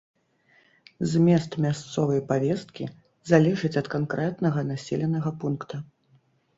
[1.11, 2.83] Змест мясцовай павесткі
[3.35, 5.75] залежыць ад канкрэтнага населенага пункта.